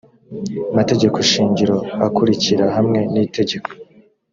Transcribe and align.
mategeko 0.77 1.17
shingiro 1.31 1.77
akurikira 2.07 2.65
hamwe 2.75 2.99
n 3.13 3.15
itegeko 3.25 3.69